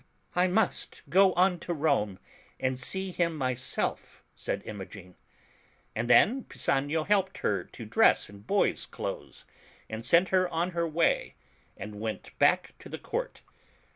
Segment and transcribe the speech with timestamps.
[0.35, 2.17] *'l must go on to Rome,
[2.59, 5.13] and see him myself," said Imogen.
[5.95, 9.45] And then Pisanio helped her to dress in boy's clothes,
[9.87, 11.35] and sent her on her way,
[11.77, 13.41] and went back to the Court.